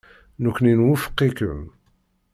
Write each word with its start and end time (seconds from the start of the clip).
Nekkni 0.43 0.73
nwufeq-ikem. 0.77 1.61